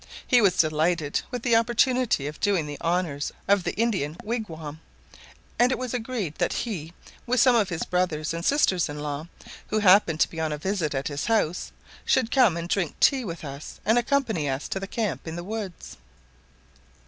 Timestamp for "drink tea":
12.67-13.23